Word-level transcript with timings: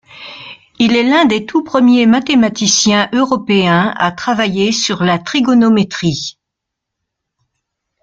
Il 0.79 0.95
est 0.95 1.03
l'un 1.03 1.25
des 1.25 1.45
tout 1.45 1.63
premiers 1.63 2.07
mathématiciens 2.07 3.07
européens 3.13 3.93
à 3.97 4.11
travailler 4.11 4.71
sur 4.71 5.03
la 5.03 5.19
trigonométrie. 5.19 6.39